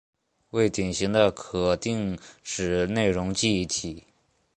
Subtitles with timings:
[0.49, 4.03] 为典型的可定址内容记忆体。